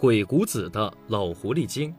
[0.00, 1.94] 鬼谷子的老狐狸精，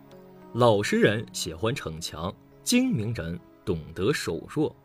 [0.55, 4.75] 老实人喜欢逞强，精明人懂得守弱。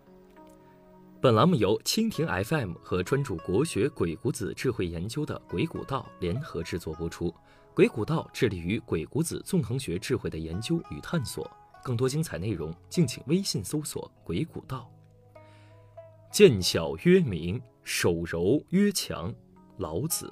[1.19, 7.35] 本栏目由蜻蜓 FM 和专注国学鬼谷子智慧研究的鬼谷道联合制作播出。
[7.73, 11.51] 鬼谷道致力于鬼谷子纵横学智慧的研究与探索。
[11.83, 14.91] 更多精彩内容，敬请微信搜索“鬼谷道”。
[16.31, 19.35] 见小曰明，手柔曰强。
[19.79, 20.31] 老子。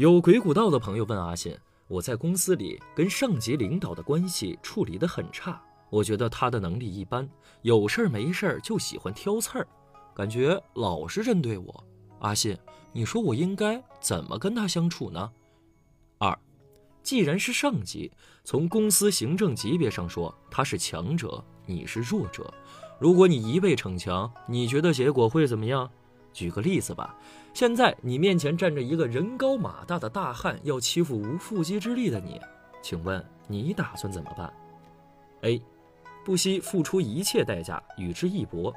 [0.00, 1.54] 有鬼谷道的朋友问阿信
[1.86, 7.28] ：“我在公司里跟上级领导的关系处理得很差，我觉得他的能力一般，
[7.60, 9.68] 有事儿没事儿就喜欢挑刺儿，
[10.14, 11.84] 感觉老是针对我。
[12.20, 12.56] 阿信，
[12.94, 15.30] 你说我应该怎么跟他相处呢？”
[16.16, 16.34] 二。
[17.02, 18.10] 既然是上级，
[18.42, 22.50] 从公司行政级别上说，他是强者，你是弱者。
[22.98, 25.90] 如果你一味逞强，你觉得结果会怎么样？
[26.32, 27.14] 举个例子吧，
[27.52, 32.40] 现在你面前站着一个人高马大的大汉，要欺负无缚鸡之力的你，
[32.82, 34.52] 请问你打算怎么办
[35.42, 35.62] ？A.
[36.24, 38.72] 不惜付出一切代价与之一搏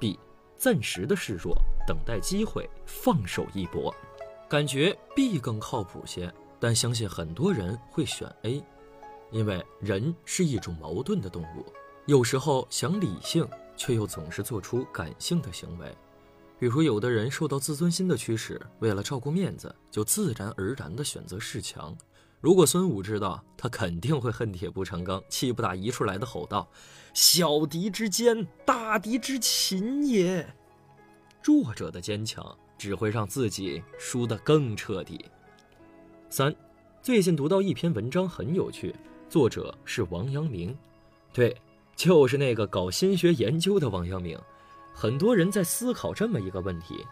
[0.00, 0.18] ；B.
[0.56, 3.94] 暂时的示弱，等待机会放手一搏。
[4.48, 6.32] 感觉 B 更靠谱些。
[6.58, 8.64] 但相信很多人会选 A，
[9.30, 11.66] 因为人是一种矛盾的动物，
[12.06, 15.94] 有时候想理性，却又总是做出感性的行为。
[16.58, 21.96] 比如，有的人受到自尊心的驱使，为了照顾面子，就自然而然地选择恃强。
[22.40, 26.66] 如果孙武知道，他肯定会恨铁不成钢，气不打一处来的吼道
[27.12, 30.46] ：“小敌之坚，大敌之擒也。”
[31.44, 35.24] 弱者的坚强只会让自己输得更彻底。
[36.30, 36.54] 三，
[37.02, 38.94] 最近读到一篇文章很有趣，
[39.28, 40.76] 作者是王阳明，
[41.32, 41.56] 对，
[41.94, 44.38] 就是那个搞心学研究的王阳明。
[44.98, 47.04] 很多人在思考这么一个问题：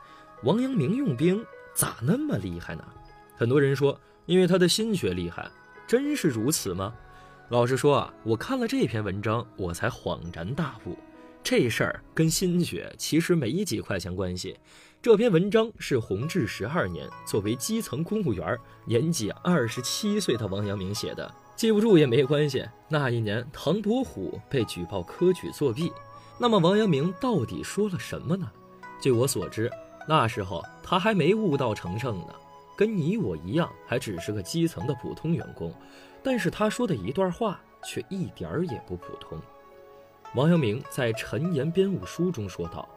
[0.43, 2.83] 王阳明用兵咋那么厉害呢？
[3.37, 5.47] 很多人说，因为他的心学厉害，
[5.87, 6.95] 真是如此吗？
[7.51, 10.97] 老实说啊，我看了这篇文章，我才恍然大悟，
[11.43, 14.57] 这事儿跟心学其实没几块钱关系。
[15.03, 21.31] 这篇文章是弘治十二年，作为基层公务员、年仅二十七岁的王阳明写的。
[21.55, 22.67] 记不住也没关系。
[22.89, 25.93] 那一年，唐伯虎被举报科举作弊，
[26.39, 28.51] 那么王阳明到底说了什么呢？
[29.01, 29.71] 据我所知，
[30.09, 32.35] 那时候他还没悟道成圣呢，
[32.77, 35.73] 跟你我一样，还只是个基层的普通员工。
[36.23, 39.39] 但是他说的一段话却一点儿也不普通。
[40.35, 42.89] 王阳明在《陈言编务书》中说道。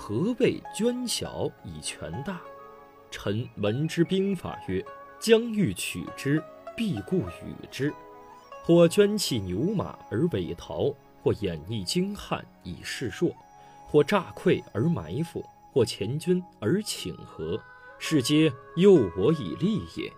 [0.00, 2.40] 何谓捐小以权大？
[3.10, 4.84] 臣闻之兵法曰：
[5.18, 6.40] 将欲取之，
[6.76, 7.92] 必固与之。
[8.62, 13.34] 或捐弃牛马而伪逃，或掩匿精悍以示弱，
[13.86, 17.60] 或诈溃而埋伏，或前军而请和，
[17.98, 20.12] 是皆诱我以利也。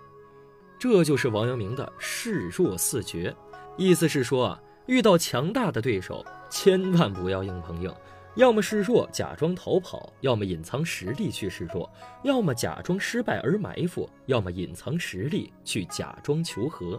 [0.78, 3.34] 这就是王阳明的示弱四绝，
[3.76, 7.94] 意思是说啊，遇到强大的对手，千万不要硬碰硬。
[8.36, 11.86] 要么示弱，假装逃跑；要么隐藏实力去示弱；
[12.22, 16.98] 要么假装失败而埋伏；要么隐藏实力去假装求和。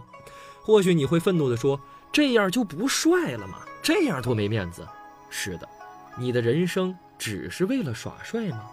[0.60, 1.80] 或许你会愤怒地说
[2.12, 3.58] ：“这样就不帅了吗？
[3.82, 4.86] 这样多没面子。”
[5.30, 5.68] 是的，
[6.16, 8.70] 你的人生只是为了耍帅吗？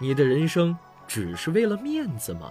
[0.00, 0.76] 你的人生
[1.06, 2.50] 只是为了面子吗？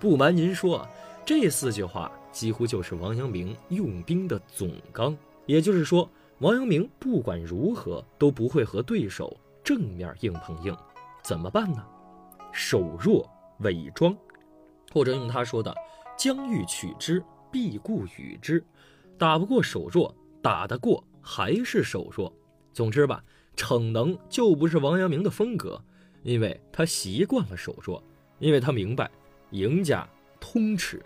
[0.00, 0.86] 不瞒您说，
[1.24, 5.16] 这四句话几乎就是王阳明用兵的总纲。
[5.46, 6.10] 也就是说。
[6.38, 10.76] 王阳明不管如何都不会和对手正面硬碰硬，
[11.22, 11.82] 怎么办呢？
[12.52, 13.24] 守弱
[13.60, 14.14] 伪装，
[14.92, 15.72] 或者用他说的
[16.18, 17.22] “将欲取之，
[17.52, 18.62] 必固与之”，
[19.18, 22.32] 打不过守弱，打得过还是守弱。
[22.72, 23.24] 总之吧，
[23.56, 25.80] 逞能就不是王阳明的风格，
[26.22, 28.02] 因为他习惯了守弱，
[28.38, 29.10] 因为他明白
[29.50, 30.08] 赢家
[30.40, 31.04] 通吃，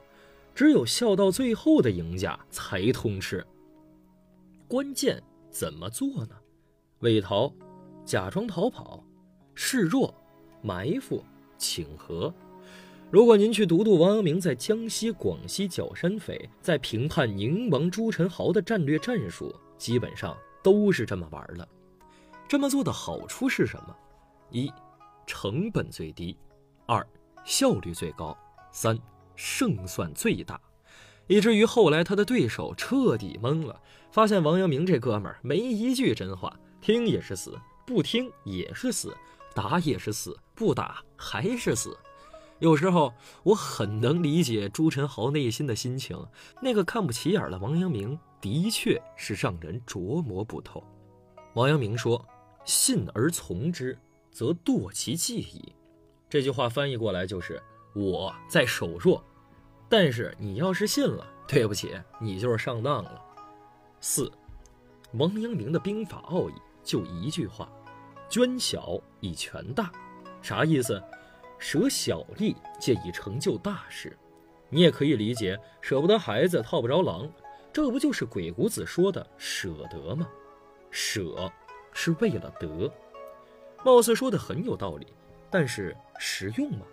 [0.55, 3.47] 只有笑到最后的赢家才通吃。
[4.67, 6.37] 关键怎么做呢？
[7.01, 7.53] 伪逃、
[8.05, 9.05] 假装逃跑、
[9.55, 10.15] 示弱、
[10.63, 11.23] 埋伏、
[11.57, 12.33] 请和。
[13.11, 21.67] 如果您去读读王阳明在江西、广西剿山匪，在评判宁王朱宸濠的战略战术，基本上都是这么玩的。
[22.47, 23.97] 这么做的好处是什么？
[24.51, 24.71] 一、
[25.27, 26.37] 成本最低；
[26.85, 27.07] 二、
[27.47, 28.37] 效率最高；
[28.71, 28.99] 三、
[29.35, 30.61] 胜算最大。
[31.29, 33.81] 以至于后来他的对手彻底懵了，
[34.13, 39.17] 发现王阳明这哥们儿没一句真话，听也是死，不听也是死，
[39.55, 41.97] 打也是死，不打还是死。
[42.61, 43.13] 有时候
[43.45, 46.19] 我很能理解朱宸濠内心的心情，
[46.61, 50.83] 那个看不起眼的王阳明的确是让人琢磨不透。
[51.55, 52.25] 王阳明说
[52.65, 53.97] ：“信而从之，
[54.31, 55.73] 则堕其计矣。”
[56.29, 57.63] 这句话翻译过来就是
[57.95, 59.25] 我在守弱。
[59.89, 63.23] 但是你要是信了，对不起，你就是上当了。
[64.01, 64.31] 四，
[65.15, 66.53] 王阳明的兵法奥义
[66.85, 67.67] 就一句话：
[68.29, 69.91] 捐小以全大。
[70.43, 71.03] 啥意思？
[71.59, 74.17] 舍小利，借以成就大事。
[74.71, 77.31] 你也可以理解，舍不得孩子套不着狼，
[77.73, 80.29] 这不就是鬼谷子说的舍得吗？
[80.91, 81.51] 舍
[81.93, 82.93] 是为了得，
[83.85, 85.07] 貌似说的很有道理，
[85.51, 86.87] 但是实用吗？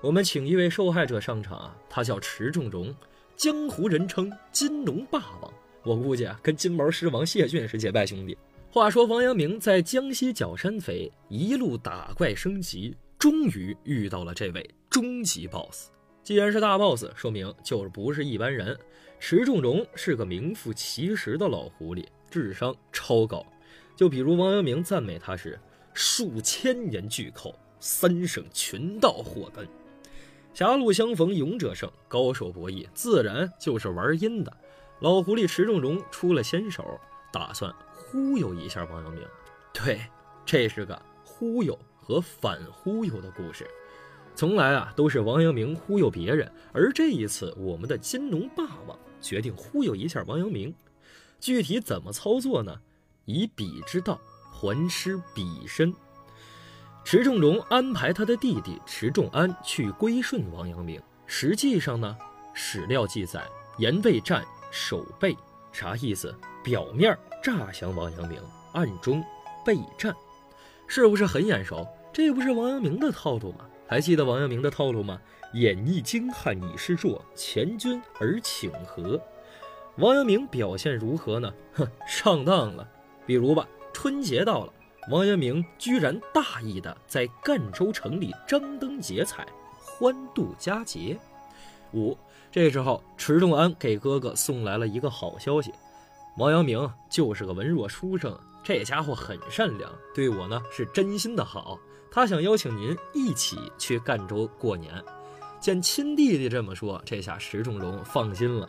[0.00, 2.94] 我们请一位受害者上场啊，他叫池仲荣，
[3.36, 5.52] 江湖人称金龙霸王。
[5.84, 8.36] 我估计啊，跟金毛狮王谢逊是结拜兄弟。
[8.70, 15.90] 话说王阳明在江西剿山匪一路打怪升级，终于遇到了这位终极 BOSS。
[16.24, 18.76] 既然是大 boss，说明就是不是一般人。
[19.20, 23.46] 池仲荣是个名副其实的老狐狸，智商超高。
[23.94, 25.56] 就比如王阳明赞美他是
[25.94, 29.68] 数千年巨寇，三省群盗祸根。
[30.52, 34.52] 狭路相逢勇者胜，高手博弈自然就是玩阴的。
[34.98, 36.98] 老狐狸池仲荣出了先手，
[37.32, 39.22] 打算忽悠一下王阳明。
[39.72, 40.00] 对，
[40.44, 43.66] 这是个忽悠和反忽悠的故事。
[44.34, 50.74] 从来啊都是王阳明忽悠别人，而这一次我们的金龙霸王决定忽悠一下王阳明。
[51.38, 52.80] 具体怎么操作呢？
[53.24, 54.20] 以彼之道
[54.50, 55.94] 还施彼身。
[57.04, 61.00] 池仲荣安排他的弟弟池仲安去归顺王阳明。
[61.26, 62.16] 实际上呢，
[62.54, 63.44] 史料记载
[63.78, 65.36] 言未战守备，
[65.72, 66.34] 啥意思？
[66.62, 68.40] 表面诈降王阳明，
[68.72, 69.22] 暗中
[69.64, 70.14] 备战，
[70.94, 71.88] 是不是很眼熟？
[72.12, 73.64] 这不是王阳明的套路吗？
[73.88, 75.18] 还记得王阳明的套路吗？
[75.54, 79.18] 演绎精悍以示弱，前军而请和。
[79.96, 81.50] 王阳明表现如何呢？
[81.72, 82.86] 哼，上当了。
[83.24, 84.72] 比如吧，春节到了，
[85.10, 89.46] 王阳明居然大意的在赣州城里张灯结彩，
[89.78, 91.18] 欢度佳节。
[91.94, 92.14] 五，
[92.50, 95.72] 这时候池仲安给哥哥送来了一个好消息：
[96.36, 101.78] 王阳明就是个文弱书生，这家伙很善良，对我呢是真心的好。
[102.10, 105.02] 他想邀请您一起去赣州过年，
[105.58, 108.68] 见亲弟弟这么说，这下石仲荣放心了。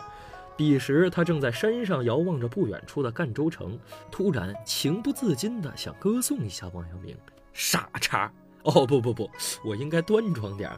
[0.56, 3.78] 彼时他正在山上遥望着不远处的赣州城，
[4.12, 7.18] 突然情不自禁地想歌颂一下王阳明。
[7.54, 8.32] 傻叉！
[8.64, 9.30] 哦不不不，
[9.66, 10.72] 我应该端庄点。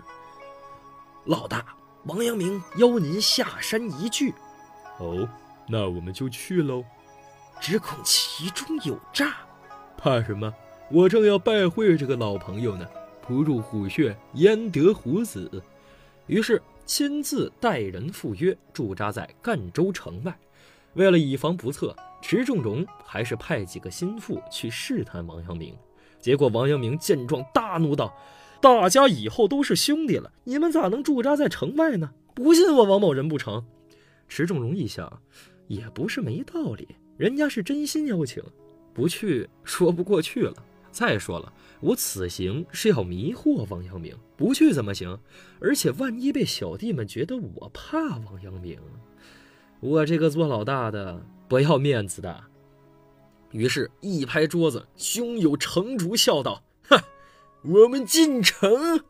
[1.25, 1.75] 老大，
[2.05, 4.33] 王阳明邀您下山一聚。
[4.97, 5.27] 哦，
[5.67, 6.83] 那我们就去喽。
[7.59, 9.35] 只恐其中有诈。
[9.97, 10.53] 怕什么？
[10.91, 12.87] 我正要拜会这个老朋友呢，
[13.21, 15.63] 不入虎穴，焉得虎子？
[16.27, 20.37] 于是亲自带人赴约，驻扎在赣州城外。
[20.93, 25.75] 为了以防不测，池仲荣还是派几个心腹去试探王阳明。
[26.19, 28.15] 结果王阳明见状大怒道
[28.61, 32.11] ：“大家以后都是兄弟了，你们咋能驻扎在城外呢？
[32.33, 33.65] 不信我王某人不成？”
[34.29, 35.21] 池仲荣一想，
[35.67, 38.43] 也不是没道理，人家是真心邀请，
[38.93, 40.53] 不去说不过去了。
[40.91, 41.51] 再说了，
[41.81, 45.19] 我此行是要迷惑王阳明，不去怎么行？
[45.59, 48.79] 而且万一被小弟们觉得我怕王阳明，
[49.81, 52.43] 我这个做老大的不要面子的。
[53.51, 56.97] 于是，一拍桌子，胸有成竹，笑道：“哼，
[57.63, 59.01] 我们进城。”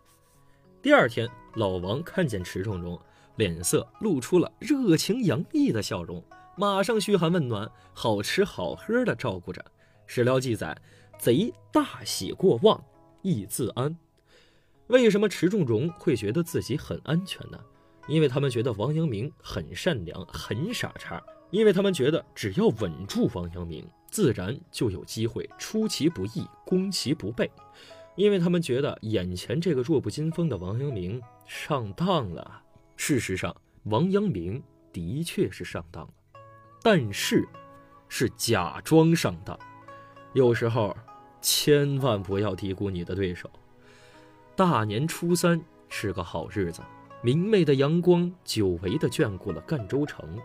[0.82, 3.00] 第二天，老王看见池仲中，
[3.36, 6.24] 脸色露出了热情洋溢的笑容，
[6.56, 9.64] 马上嘘寒问暖，好吃好喝的照顾着。
[10.08, 10.76] 史料记载。
[11.18, 12.84] 贼大喜过望，
[13.22, 13.98] 亦自安。
[14.88, 17.58] 为什么池仲荣会觉得自己很安全呢？
[18.06, 21.24] 因为他们觉得王阳明很善良，很傻叉。
[21.52, 27.50] 因为他们觉得只要稳住王阳明，自然就有机会出其不意，攻其不备。
[28.18, 32.62] 因为他们觉得眼前这个弱不禁风的王阳明上当了。
[32.98, 36.14] 事实上，王阳明的确是上当了，
[36.86, 37.44] 但是
[38.08, 39.58] 是假装上当。
[40.34, 40.96] 有时候。
[41.48, 43.48] 千万不要低估你的对手。
[44.56, 46.82] 大年初三是个好日子，
[47.22, 50.40] 明媚的阳光久违地眷顾了赣州城。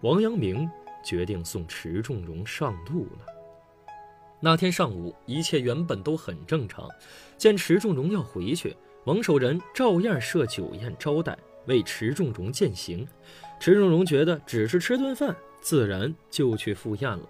[0.00, 0.68] 王阳明
[1.04, 3.26] 决定送池仲荣上路了。
[4.40, 6.88] 那天上午，一切原本都很正常。
[7.38, 13.06] 见池仲荣要回去，王守仁照样设酒宴招待，为池仲荣饯行。
[13.60, 17.26] 池仲荣觉得只是吃顿饭，自然就去赴宴了。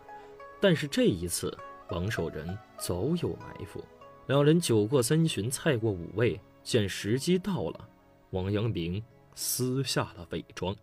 [0.61, 1.57] 但是这一次。
[1.91, 3.85] 王守仁早有埋伏，
[4.27, 7.87] 两人酒过三巡，菜过五味，见时机到了，
[8.31, 9.03] 王阳明
[9.35, 10.75] 撕下了伪装。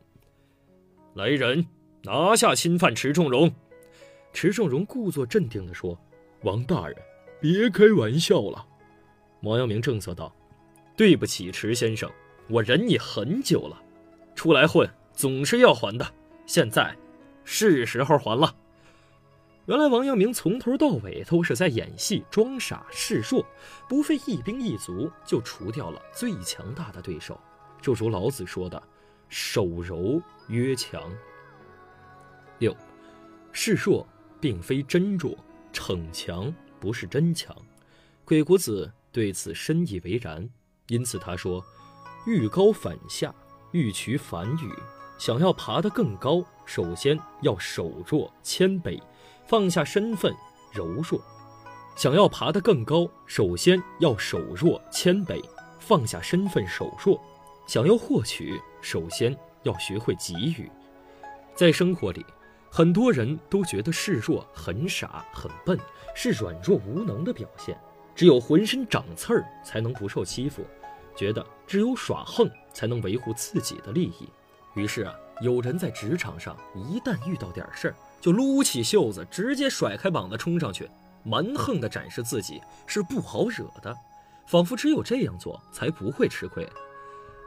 [1.15, 1.65] 来人，
[2.03, 3.51] 拿下侵犯池仲荣。
[4.33, 5.97] 池仲荣故作镇定地说
[6.43, 6.95] ：“王大人，
[7.41, 8.63] 别开玩笑了。”
[9.41, 10.31] 王阳明正色道
[10.95, 12.07] ：“对不起，池先生，
[12.49, 13.81] 我忍你很久了。”
[14.35, 16.05] 出来混总是要还的，
[16.45, 16.95] 现在
[17.51, 18.55] 是时候还了。
[19.65, 23.43] 原来王阳明从头到尾都是在演戏、装傻示弱，
[23.87, 27.39] 不费一兵一卒就除掉了最强大的对手。
[27.81, 28.81] 就如老子说的
[29.29, 31.11] ：“手柔曰强。”
[32.59, 32.75] 六，
[33.51, 34.07] 示弱
[34.39, 35.35] 并非真弱，
[35.73, 37.55] 逞强不是真强。
[38.25, 40.47] 鬼谷子对此深以为然，
[40.87, 41.65] 因此他说
[42.27, 43.33] ：“欲高反下，
[43.71, 44.98] 欲取反与。
[45.19, 48.99] 想要爬得更高，首先要守弱谦卑。”
[49.45, 50.31] 放下身份，
[50.71, 51.19] 柔弱；
[51.95, 55.43] 想要爬得更高，首先要守弱谦卑；
[55.79, 57.19] 放下身份，守弱；
[57.65, 60.69] 想要获取，首先要学会给予。
[61.55, 62.23] 在生活里，
[62.69, 65.75] 很多人都觉得示弱很傻很笨，
[66.13, 67.75] 是软弱无能的表现。
[68.13, 70.63] 只有浑身长刺儿才能不受欺负，
[71.15, 74.29] 觉得只有耍横才能维护自己的利益。
[74.75, 80.89] 于是啊，有人在职场上一旦遇到点事儿，就撸起袖子，直接甩开膀子冲上去，
[81.23, 83.95] 蛮横地展示自己是不好惹的，
[84.45, 86.67] 仿佛只有这样做才不会吃亏。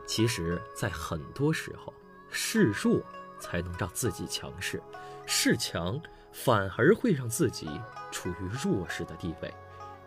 [0.06, 1.92] 其实，在很多时候，
[2.30, 3.00] 示弱
[3.38, 4.82] 才能让自己强势，
[5.24, 6.00] 示强
[6.32, 7.68] 反而会让自己
[8.10, 9.52] 处于弱势的地位。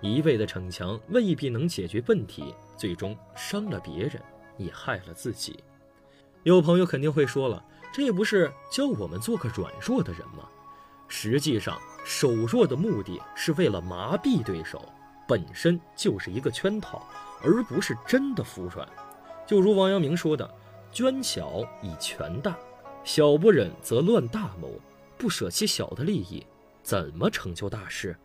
[0.02, 4.22] 一味的逞强未必能解决问题，最终伤了别人，
[4.58, 5.64] 也害了自己。
[6.46, 10.48] 有朋友肯定会说了，这不是教我们做个软弱的人吗？
[11.08, 14.80] 实际上，守弱的目的是为了麻痹对手，
[15.28, 17.02] 本身就是一个圈套，
[17.42, 18.88] 而不是真的服软。
[19.48, 20.48] 就如王阳明说的
[20.94, 22.56] ：“捐小以权大，
[23.04, 24.72] 小不忍则乱大谋。
[25.18, 26.46] 不舍弃小的利益，
[26.84, 28.16] 怎么成就大事？”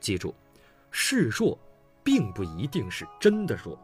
[0.00, 0.34] 记住，
[0.90, 1.58] 示弱，
[2.04, 3.74] 并不一定是真的弱；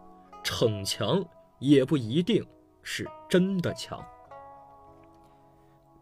[0.45, 1.25] 逞强，
[1.59, 2.47] 也不一定
[2.91, 4.03] 是真的强。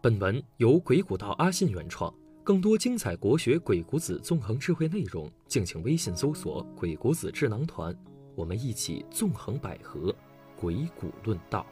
[0.01, 2.11] 本文由鬼谷道阿信原创，
[2.45, 7.93] 更多精彩国学《鬼谷子》纵横智慧内容，敬请微信搜索“鬼谷子智囊团”，
[8.35, 10.15] 我们一起纵横捭阖，
[10.55, 11.65] 鬼谷论道。